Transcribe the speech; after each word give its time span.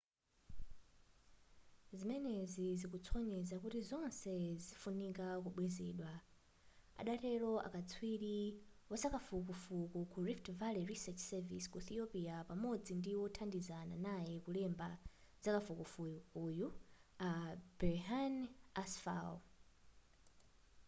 zimenezi 1.99 2.65
zikusonyeza 2.81 3.55
kuti 3.63 3.79
zonse 3.89 4.31
zifunika 4.63 5.25
kubwezedwa 5.43 6.11
adatero 7.01 7.51
katswiri 7.73 8.37
wazakafukufuku 8.91 9.99
ku 10.11 10.17
rift 10.27 10.47
valley 10.59 10.85
research 10.91 11.21
service 11.31 11.65
ku 11.71 11.77
ethiopia 11.83 12.35
pamodzi 12.49 12.91
ndi 12.99 13.11
wothandizana 13.21 13.95
naye 14.07 14.33
kulemba 14.45 14.89
zakafukufukuyu 15.43 16.67
a 17.27 17.29
berhane 17.79 18.41
asfaw 18.83 19.33